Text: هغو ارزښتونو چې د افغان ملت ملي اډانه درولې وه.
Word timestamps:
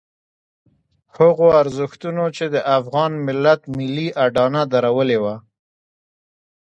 هغو 1.17 1.47
ارزښتونو 1.61 2.23
چې 2.35 2.45
د 2.53 2.55
افغان 2.77 3.11
ملت 3.27 3.61
ملي 3.77 4.07
اډانه 4.25 4.61
درولې 4.73 5.17
وه. 5.23 5.35